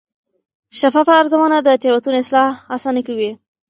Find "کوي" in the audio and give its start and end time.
3.07-3.31